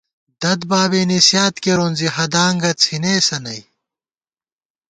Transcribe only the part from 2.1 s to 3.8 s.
ہدانگہ څِھنېسہ نئ